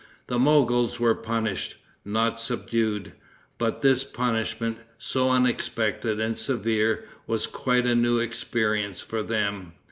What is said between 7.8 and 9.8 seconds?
a new experience for them.